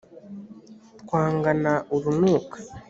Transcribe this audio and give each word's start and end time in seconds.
twangana 1.01 1.73
urunuka 1.95 2.57